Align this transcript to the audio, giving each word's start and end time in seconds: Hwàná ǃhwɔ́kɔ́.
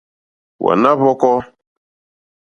Hwàná 0.59 0.91
ǃhwɔ́kɔ́. 0.97 1.37